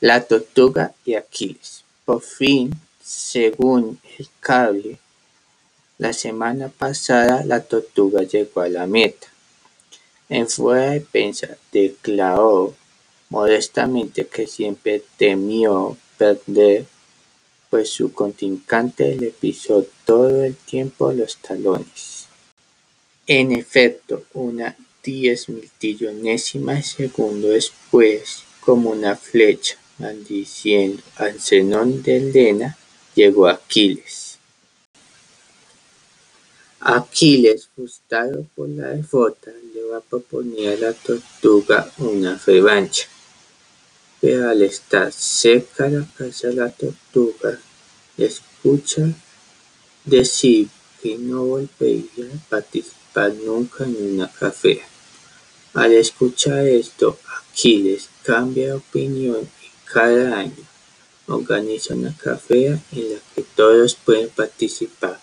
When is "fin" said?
2.22-2.72